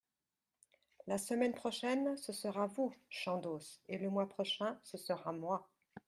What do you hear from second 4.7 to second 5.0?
ce